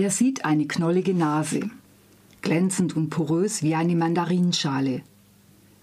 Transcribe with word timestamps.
Er 0.00 0.10
sieht 0.10 0.46
eine 0.46 0.66
knollige 0.66 1.12
Nase, 1.12 1.60
glänzend 2.40 2.96
und 2.96 3.10
porös 3.10 3.62
wie 3.62 3.74
eine 3.74 3.94
Mandarinschale. 3.94 5.02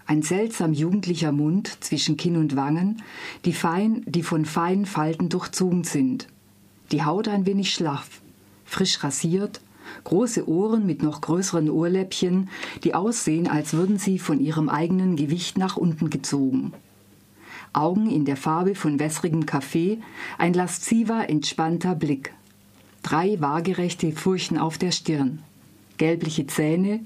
Ein 0.06 0.22
seltsam 0.22 0.72
jugendlicher 0.72 1.30
Mund 1.30 1.84
zwischen 1.84 2.16
Kinn 2.16 2.36
und 2.36 2.56
Wangen, 2.56 3.00
die, 3.44 3.52
fein, 3.52 4.02
die 4.06 4.24
von 4.24 4.44
feinen 4.44 4.86
Falten 4.86 5.28
durchzogen 5.28 5.84
sind. 5.84 6.26
Die 6.90 7.04
Haut 7.04 7.28
ein 7.28 7.46
wenig 7.46 7.72
schlaff, 7.72 8.20
frisch 8.64 9.04
rasiert, 9.04 9.60
große 10.02 10.48
Ohren 10.48 10.84
mit 10.84 11.00
noch 11.00 11.20
größeren 11.20 11.70
Ohrläppchen, 11.70 12.48
die 12.82 12.96
aussehen, 12.96 13.46
als 13.46 13.74
würden 13.74 13.98
sie 13.98 14.18
von 14.18 14.40
ihrem 14.40 14.68
eigenen 14.68 15.14
Gewicht 15.14 15.58
nach 15.58 15.76
unten 15.76 16.10
gezogen. 16.10 16.72
Augen 17.72 18.10
in 18.10 18.24
der 18.24 18.36
Farbe 18.36 18.74
von 18.74 18.98
wässrigem 18.98 19.46
Kaffee, 19.46 19.98
ein 20.38 20.54
lasziver, 20.54 21.30
entspannter 21.30 21.94
Blick. 21.94 22.34
Drei 23.02 23.40
waagerechte 23.40 24.12
Furchen 24.12 24.58
auf 24.58 24.78
der 24.78 24.92
Stirn. 24.92 25.42
Gelbliche 25.96 26.46
Zähne, 26.46 27.00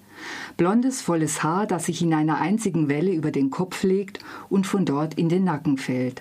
blondes, 0.56 1.00
volles 1.00 1.42
Haar, 1.42 1.66
das 1.66 1.86
sich 1.86 2.02
in 2.02 2.12
einer 2.12 2.38
einzigen 2.38 2.88
Welle 2.88 3.12
über 3.12 3.30
den 3.30 3.50
Kopf 3.50 3.82
legt 3.82 4.18
und 4.50 4.66
von 4.66 4.84
dort 4.84 5.14
in 5.14 5.28
den 5.28 5.44
Nacken 5.44 5.78
fällt. 5.78 6.20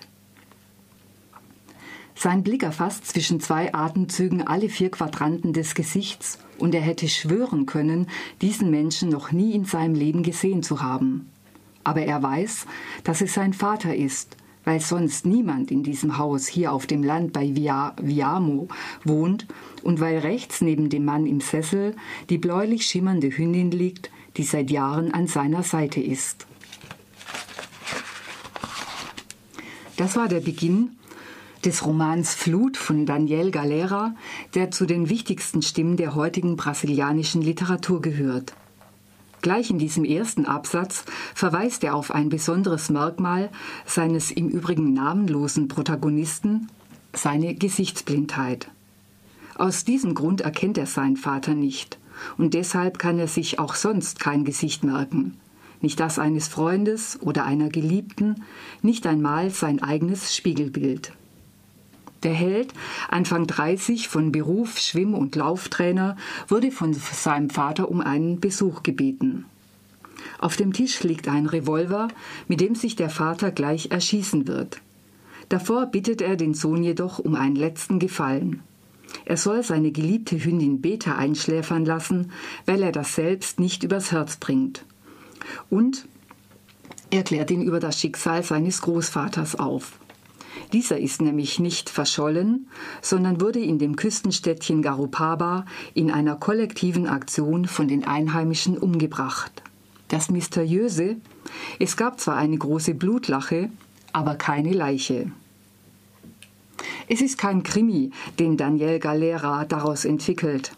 Sein 2.15 2.43
Blick 2.43 2.63
erfasst 2.63 3.07
zwischen 3.07 3.39
zwei 3.39 3.73
Atemzügen 3.73 4.45
alle 4.45 4.69
vier 4.69 4.91
Quadranten 4.91 5.53
des 5.53 5.73
Gesichts, 5.73 6.37
und 6.59 6.75
er 6.75 6.81
hätte 6.81 7.09
schwören 7.09 7.65
können, 7.65 8.07
diesen 8.41 8.69
Menschen 8.69 9.09
noch 9.09 9.31
nie 9.31 9.53
in 9.53 9.65
seinem 9.65 9.95
Leben 9.95 10.21
gesehen 10.21 10.61
zu 10.61 10.81
haben. 10.81 11.29
Aber 11.83 12.03
er 12.03 12.21
weiß, 12.21 12.67
dass 13.03 13.21
es 13.21 13.33
sein 13.33 13.53
Vater 13.53 13.95
ist, 13.95 14.37
weil 14.63 14.79
sonst 14.79 15.25
niemand 15.25 15.71
in 15.71 15.83
diesem 15.83 16.17
Haus 16.17 16.47
hier 16.47 16.71
auf 16.71 16.85
dem 16.85 17.03
Land 17.03 17.33
bei 17.33 17.55
Via, 17.55 17.95
Viamo 18.01 18.67
wohnt 19.03 19.47
und 19.83 19.99
weil 19.99 20.19
rechts 20.19 20.61
neben 20.61 20.89
dem 20.89 21.05
Mann 21.05 21.25
im 21.25 21.41
Sessel 21.41 21.95
die 22.29 22.37
bläulich 22.37 22.85
schimmernde 22.85 23.35
Hündin 23.35 23.71
liegt, 23.71 24.11
die 24.37 24.43
seit 24.43 24.71
Jahren 24.71 25.13
an 25.13 25.27
seiner 25.27 25.63
Seite 25.63 26.01
ist. 26.01 26.47
Das 29.97 30.15
war 30.15 30.27
der 30.27 30.39
Beginn 30.39 30.91
des 31.63 31.85
Romans 31.85 32.33
Flut 32.33 32.75
von 32.75 33.05
Daniel 33.05 33.51
Galera, 33.51 34.15
der 34.55 34.71
zu 34.71 34.85
den 34.85 35.09
wichtigsten 35.09 35.61
Stimmen 35.61 35.95
der 35.95 36.15
heutigen 36.15 36.55
brasilianischen 36.55 37.41
Literatur 37.41 38.01
gehört. 38.01 38.53
Gleich 39.41 39.71
in 39.71 39.79
diesem 39.79 40.05
ersten 40.05 40.45
Absatz 40.45 41.03
verweist 41.33 41.83
er 41.83 41.95
auf 41.95 42.11
ein 42.11 42.29
besonderes 42.29 42.89
Merkmal 42.89 43.49
seines 43.85 44.29
im 44.29 44.49
Übrigen 44.49 44.93
namenlosen 44.93 45.67
Protagonisten, 45.67 46.67
seine 47.13 47.55
Gesichtsblindheit. 47.55 48.69
Aus 49.55 49.83
diesem 49.83 50.13
Grund 50.13 50.41
erkennt 50.41 50.77
er 50.77 50.85
seinen 50.85 51.17
Vater 51.17 51.55
nicht, 51.55 51.97
und 52.37 52.53
deshalb 52.53 52.99
kann 52.99 53.17
er 53.17 53.27
sich 53.27 53.57
auch 53.57 53.73
sonst 53.73 54.19
kein 54.19 54.45
Gesicht 54.45 54.83
merken, 54.83 55.37
nicht 55.81 55.99
das 55.99 56.19
eines 56.19 56.47
Freundes 56.47 57.19
oder 57.21 57.43
einer 57.43 57.69
Geliebten, 57.69 58.43
nicht 58.83 59.07
einmal 59.07 59.49
sein 59.49 59.81
eigenes 59.81 60.35
Spiegelbild. 60.35 61.13
Der 62.23 62.33
Held, 62.33 62.73
Anfang 63.09 63.47
30, 63.47 64.07
von 64.07 64.31
Beruf 64.31 64.77
Schwimm- 64.77 65.15
und 65.15 65.35
Lauftrainer, 65.35 66.17
wurde 66.47 66.71
von 66.71 66.93
seinem 66.93 67.49
Vater 67.49 67.89
um 67.89 67.99
einen 67.99 68.39
Besuch 68.39 68.83
gebeten. 68.83 69.45
Auf 70.37 70.55
dem 70.55 70.71
Tisch 70.71 71.01
liegt 71.03 71.27
ein 71.27 71.47
Revolver, 71.47 72.09
mit 72.47 72.61
dem 72.61 72.75
sich 72.75 72.95
der 72.95 73.09
Vater 73.09 73.51
gleich 73.51 73.91
erschießen 73.91 74.47
wird. 74.47 74.81
Davor 75.49 75.87
bittet 75.87 76.21
er 76.21 76.35
den 76.35 76.53
Sohn 76.53 76.83
jedoch 76.83 77.19
um 77.19 77.35
einen 77.35 77.55
letzten 77.55 77.99
Gefallen. 77.99 78.61
Er 79.25 79.37
soll 79.37 79.63
seine 79.63 79.91
geliebte 79.91 80.43
Hündin 80.43 80.79
Beta 80.79 81.15
einschläfern 81.15 81.85
lassen, 81.85 82.31
weil 82.65 82.81
er 82.83 82.91
das 82.91 83.15
selbst 83.15 83.59
nicht 83.59 83.83
übers 83.83 84.11
Herz 84.11 84.37
bringt. 84.37 84.85
Und 85.69 86.07
er 87.09 87.23
klärt 87.23 87.51
ihn 87.51 87.63
über 87.63 87.79
das 87.79 87.99
Schicksal 87.99 88.43
seines 88.43 88.81
Großvaters 88.81 89.57
auf. 89.57 89.99
Dieser 90.73 90.99
ist 90.99 91.21
nämlich 91.21 91.59
nicht 91.59 91.89
verschollen, 91.89 92.67
sondern 93.01 93.41
wurde 93.41 93.59
in 93.59 93.79
dem 93.79 93.95
Küstenstädtchen 93.95 94.81
Garupaba 94.81 95.65
in 95.93 96.11
einer 96.11 96.35
kollektiven 96.35 97.07
Aktion 97.07 97.65
von 97.65 97.87
den 97.87 98.05
Einheimischen 98.05 98.77
umgebracht. 98.77 99.63
Das 100.07 100.29
Mysteriöse, 100.29 101.17
es 101.79 101.95
gab 101.95 102.19
zwar 102.19 102.35
eine 102.35 102.57
große 102.57 102.93
Blutlache, 102.93 103.69
aber 104.13 104.35
keine 104.35 104.73
Leiche. 104.73 105.31
Es 107.07 107.21
ist 107.21 107.37
kein 107.37 107.63
Krimi, 107.63 108.11
den 108.39 108.57
Daniel 108.57 108.99
Galera 108.99 109.65
daraus 109.65 110.05
entwickelt, 110.05 110.73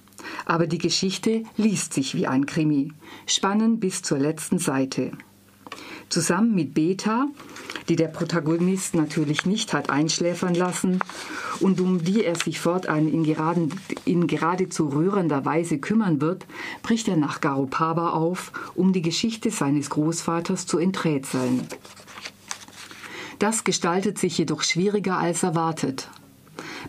aber 0.45 0.67
die 0.67 0.77
Geschichte 0.77 1.43
liest 1.57 1.93
sich 1.93 2.15
wie 2.15 2.27
ein 2.27 2.45
Krimi, 2.45 2.91
spannend 3.25 3.79
bis 3.79 4.01
zur 4.01 4.19
letzten 4.19 4.59
Seite. 4.59 5.11
Zusammen 6.09 6.53
mit 6.53 6.73
Beta 6.73 7.27
die 7.89 7.95
der 7.95 8.07
Protagonist 8.07 8.95
natürlich 8.95 9.45
nicht 9.45 9.73
hat 9.73 9.89
einschläfern 9.89 10.55
lassen 10.55 10.99
und 11.59 11.81
um 11.81 12.03
die 12.03 12.23
er 12.23 12.35
sich 12.35 12.59
fortan 12.59 13.07
in, 13.07 13.23
geraden, 13.23 13.73
in 14.05 14.27
geradezu 14.27 14.89
rührender 14.89 15.45
Weise 15.45 15.77
kümmern 15.77 16.21
wird, 16.21 16.45
bricht 16.81 17.07
er 17.07 17.17
nach 17.17 17.41
Garopaba 17.41 18.11
auf, 18.11 18.51
um 18.75 18.93
die 18.93 19.01
Geschichte 19.01 19.51
seines 19.51 19.89
Großvaters 19.89 20.65
zu 20.65 20.77
enträtseln. 20.77 21.67
Das 23.39 23.63
gestaltet 23.63 24.17
sich 24.17 24.37
jedoch 24.37 24.63
schwieriger 24.63 25.17
als 25.17 25.43
erwartet. 25.43 26.09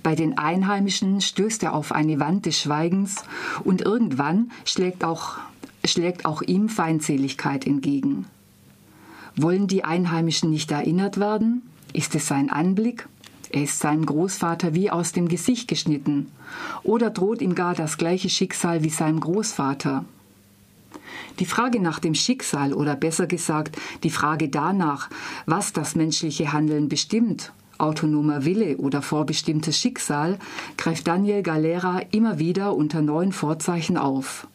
Bei 0.03 0.15
den 0.15 0.39
Einheimischen 0.39 1.21
stößt 1.21 1.63
er 1.63 1.75
auf 1.75 1.93
eine 1.93 2.21
Wand 2.21 2.47
des 2.47 2.61
Schweigens 2.61 3.25
und 3.65 3.83
irgendwann 3.83 4.53
schlägt 4.65 5.05
auch, 5.05 5.39
schlägt 5.85 6.27
auch 6.27 6.43
ihm 6.43 6.69
Feindseligkeit 6.69 7.67
entgegen. 7.67 8.27
Wollen 9.37 9.67
die 9.67 9.85
Einheimischen 9.85 10.51
nicht 10.51 10.71
erinnert 10.71 11.19
werden? 11.19 11.63
Ist 11.93 12.15
es 12.15 12.29
sein 12.29 12.51
Anblick? 12.51 13.09
Er 13.51 13.65
ist 13.65 13.79
seinem 13.79 14.07
Großvater 14.07 14.75
wie 14.75 14.91
aus 14.91 15.13
dem 15.13 15.29
Gesicht 15.29 15.69
geschnitten. 15.69 16.31
Oder 16.83 17.11
droht 17.11 17.41
ihm 17.41 17.55
gar 17.55 17.75
das 17.75 17.99
gleiche 17.99 18.29
Schicksal 18.29 18.83
wie 18.85 18.91
seinem 18.91 19.21
Großvater? 19.21 20.05
Die 21.39 21.47
Frage 21.47 21.81
nach 21.81 21.99
dem 21.99 22.15
Schicksal 22.15 22.73
oder 22.73 22.95
besser 22.97 23.27
gesagt 23.27 23.77
die 24.03 24.11
Frage 24.11 24.49
danach, 24.49 25.11
was 25.47 25.73
das 25.73 25.97
menschliche 25.97 26.53
Handeln 26.53 26.89
bestimmt, 26.89 27.53
autonomer 27.79 28.45
Wille 28.45 28.77
oder 28.77 29.03
vorbestimmtes 29.03 29.79
Schicksal, 29.79 30.39
greift 30.77 31.09
Daniel 31.09 31.43
Galera 31.43 32.03
immer 32.13 32.39
wieder 32.39 32.75
unter 32.75 33.03
neuen 33.03 33.33
Vorzeichen 33.33 33.97
auf. 33.97 34.47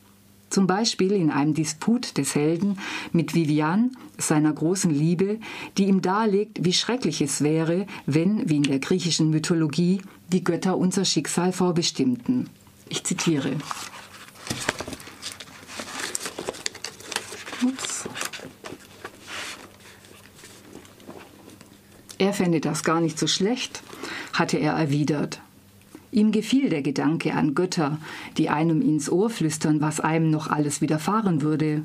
Zum 0.49 0.65
Beispiel 0.65 1.11
in 1.11 1.29
einem 1.29 1.53
Disput 1.53 2.17
des 2.17 2.33
Helden 2.33 2.79
mit 3.11 3.35
Vivian, 3.35 3.91
seiner 4.17 4.51
großen 4.51 4.91
Liebe, 4.91 5.39
die 5.77 5.85
ihm 5.85 6.01
darlegt, 6.01 6.65
wie 6.65 6.73
schrecklich 6.73 7.21
es 7.21 7.41
wäre, 7.41 7.85
wenn, 8.05 8.49
wie 8.49 8.57
in 8.57 8.63
der 8.63 8.79
griechischen 8.79 9.29
Mythologie, 9.29 10.01
die 10.31 10.43
Götter 10.43 10.77
unser 10.77 11.05
Schicksal 11.05 11.51
vorbestimmten. 11.51 12.49
Ich 12.89 13.03
zitiere. 13.03 13.51
Ups. 17.63 18.05
Er 22.17 22.33
fände 22.33 22.59
das 22.59 22.83
gar 22.83 23.01
nicht 23.01 23.19
so 23.19 23.27
schlecht, 23.27 23.83
hatte 24.33 24.57
er 24.57 24.73
erwidert. 24.73 25.41
Ihm 26.11 26.31
gefiel 26.31 26.69
der 26.69 26.81
Gedanke 26.81 27.33
an 27.33 27.53
Götter, 27.53 27.97
die 28.37 28.49
einem 28.49 28.81
ins 28.81 29.09
Ohr 29.11 29.29
flüstern, 29.29 29.81
was 29.81 29.99
einem 29.99 30.31
noch 30.31 30.47
alles 30.47 30.81
widerfahren 30.81 31.41
würde. 31.41 31.83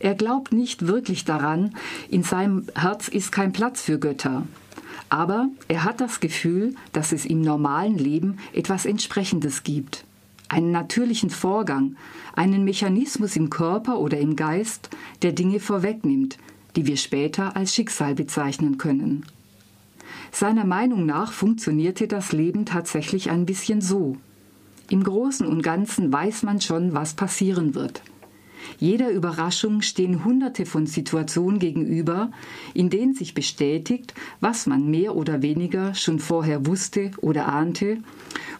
Er 0.00 0.14
glaubt 0.14 0.52
nicht 0.52 0.86
wirklich 0.86 1.24
daran, 1.24 1.74
in 2.10 2.22
seinem 2.22 2.66
Herz 2.74 3.08
ist 3.08 3.30
kein 3.30 3.52
Platz 3.52 3.82
für 3.82 3.98
Götter. 3.98 4.46
Aber 5.10 5.48
er 5.68 5.84
hat 5.84 6.00
das 6.00 6.20
Gefühl, 6.20 6.74
dass 6.92 7.12
es 7.12 7.26
im 7.26 7.40
normalen 7.40 7.98
Leben 7.98 8.38
etwas 8.52 8.86
Entsprechendes 8.86 9.62
gibt. 9.62 10.04
Einen 10.48 10.72
natürlichen 10.72 11.30
Vorgang, 11.30 11.96
einen 12.34 12.64
Mechanismus 12.64 13.36
im 13.36 13.50
Körper 13.50 13.98
oder 13.98 14.18
im 14.18 14.36
Geist, 14.36 14.90
der 15.22 15.32
Dinge 15.32 15.60
vorwegnimmt, 15.60 16.38
die 16.76 16.86
wir 16.86 16.96
später 16.96 17.56
als 17.56 17.74
Schicksal 17.74 18.14
bezeichnen 18.14 18.78
können. 18.78 19.26
Seiner 20.32 20.64
Meinung 20.64 21.06
nach 21.06 21.32
funktionierte 21.32 22.08
das 22.08 22.32
Leben 22.32 22.66
tatsächlich 22.66 23.30
ein 23.30 23.46
bisschen 23.46 23.80
so. 23.80 24.16
Im 24.88 25.04
Großen 25.04 25.46
und 25.46 25.62
Ganzen 25.62 26.12
weiß 26.12 26.42
man 26.42 26.60
schon, 26.60 26.94
was 26.94 27.14
passieren 27.14 27.74
wird. 27.74 28.02
Jeder 28.78 29.10
Überraschung 29.10 29.82
stehen 29.82 30.24
Hunderte 30.24 30.66
von 30.66 30.86
Situationen 30.86 31.58
gegenüber, 31.58 32.30
in 32.74 32.90
denen 32.90 33.14
sich 33.14 33.34
bestätigt, 33.34 34.14
was 34.40 34.66
man 34.66 34.90
mehr 34.90 35.16
oder 35.16 35.42
weniger 35.42 35.94
schon 35.94 36.18
vorher 36.18 36.66
wusste 36.66 37.10
oder 37.18 37.48
ahnte, 37.48 37.98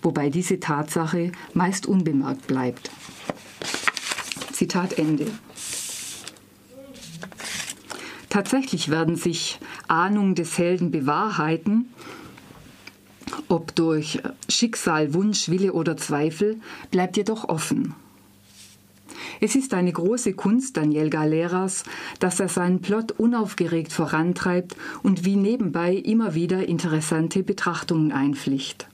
wobei 0.03 0.31
diese 0.31 0.61
Tatsache 0.61 1.33
meist 1.55 1.87
unbemerkt 1.87 2.47
bleibt. 2.47 2.91
Zitat 4.53 4.99
Ende. 4.99 5.27
Tatsächlich 8.29 8.91
werden 8.91 9.17
sich 9.17 9.59
Ahnungen 9.91 10.35
des 10.35 10.59
Helden 10.59 10.91
bewahrheiten. 10.91 11.87
Ob 13.49 13.61
ob 13.61 13.75
durch 13.77 14.21
Schicksal, 14.49 15.15
Wunsch, 15.15 15.49
Wille 15.49 15.73
oder 15.73 15.97
Zweifel, 15.97 16.61
bleibt 16.91 17.17
jedoch 17.17 17.49
offen. 17.49 17.95
Es 19.41 19.55
ist 19.55 19.75
eine 19.75 19.93
große 19.93 20.33
Kunst 20.33 20.77
Daniel 20.77 21.09
Galeras, 21.09 21.85
dass 22.19 22.41
er 22.41 22.49
seinen 22.49 22.81
Plot 22.81 23.13
unaufgeregt 23.13 23.93
vorantreibt 23.93 24.77
und 25.03 25.25
wie 25.25 25.37
nebenbei 25.37 25.95
immer 25.95 26.35
wieder 26.35 26.69
interessante 26.69 27.43
Betrachtungen 27.43 28.13
einpflicht. 28.13 28.90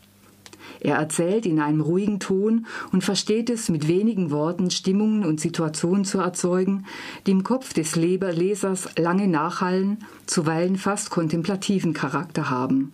Er 0.80 0.96
erzählt 0.96 1.46
in 1.46 1.60
einem 1.60 1.80
ruhigen 1.80 2.20
Ton 2.20 2.66
und 2.92 3.02
versteht 3.02 3.50
es, 3.50 3.68
mit 3.68 3.88
wenigen 3.88 4.30
Worten 4.30 4.70
Stimmungen 4.70 5.24
und 5.24 5.40
Situationen 5.40 6.04
zu 6.04 6.18
erzeugen, 6.18 6.86
die 7.26 7.32
im 7.32 7.44
Kopf 7.44 7.72
des 7.72 7.96
Lesers 7.96 8.88
lange 8.98 9.28
nachhallen, 9.28 9.98
zuweilen 10.26 10.76
fast 10.76 11.10
kontemplativen 11.10 11.92
Charakter 11.92 12.50
haben. 12.50 12.92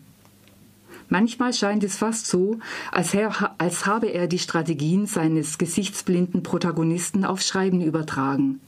Manchmal 1.08 1.52
scheint 1.52 1.84
es 1.84 1.98
fast 1.98 2.26
so, 2.26 2.58
als, 2.90 3.12
er, 3.12 3.54
als 3.58 3.84
habe 3.84 4.06
er 4.06 4.26
die 4.26 4.38
Strategien 4.38 5.06
seines 5.06 5.58
gesichtsblinden 5.58 6.42
Protagonisten 6.42 7.26
auf 7.26 7.42
Schreiben 7.42 7.82
übertragen. 7.82 8.60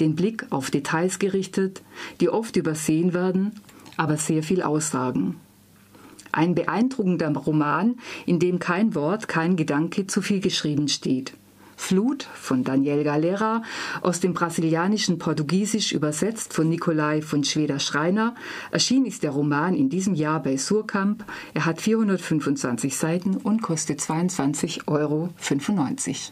Den 0.00 0.16
Blick 0.16 0.46
auf 0.50 0.72
Details 0.72 1.20
gerichtet, 1.20 1.82
die 2.20 2.28
oft 2.28 2.56
übersehen 2.56 3.14
werden, 3.14 3.60
aber 3.96 4.16
sehr 4.16 4.42
viel 4.42 4.62
aussagen. 4.62 5.36
Ein 6.36 6.54
beeindruckender 6.54 7.30
Roman, 7.30 7.96
in 8.26 8.38
dem 8.38 8.58
kein 8.58 8.94
Wort, 8.94 9.26
kein 9.26 9.56
Gedanke 9.56 10.06
zu 10.06 10.20
viel 10.20 10.40
geschrieben 10.40 10.86
steht. 10.86 11.32
Flut 11.78 12.24
von 12.34 12.62
Daniel 12.62 13.04
Galera, 13.04 13.62
aus 14.02 14.20
dem 14.20 14.34
brasilianischen 14.34 15.16
Portugiesisch 15.16 15.92
übersetzt 15.92 16.52
von 16.52 16.68
Nikolai 16.68 17.22
von 17.22 17.42
Schweder-Schreiner. 17.42 18.34
Erschien 18.70 19.06
ist 19.06 19.22
der 19.22 19.30
Roman 19.30 19.74
in 19.74 19.88
diesem 19.88 20.14
Jahr 20.14 20.42
bei 20.42 20.58
Surkamp. 20.58 21.24
Er 21.54 21.64
hat 21.64 21.80
425 21.80 22.94
Seiten 22.94 23.36
und 23.36 23.62
kostet 23.62 24.00
22,95 24.00 24.88
Euro. 24.88 25.30